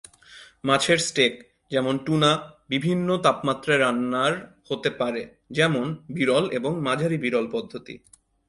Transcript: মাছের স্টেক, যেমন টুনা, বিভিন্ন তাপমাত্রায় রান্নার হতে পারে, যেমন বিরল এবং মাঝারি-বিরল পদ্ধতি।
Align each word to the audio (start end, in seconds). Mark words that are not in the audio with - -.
মাছের 0.63 0.97
স্টেক, 0.97 1.33
যেমন 1.69 1.97
টুনা, 1.97 2.31
বিভিন্ন 2.69 3.17
তাপমাত্রায় 3.17 3.79
রান্নার 3.79 4.61
হতে 4.69 4.89
পারে, 4.89 5.35
যেমন 5.49 5.95
বিরল 6.09 6.49
এবং 6.49 6.81
মাঝারি-বিরল 6.81 7.47
পদ্ধতি। 7.51 7.97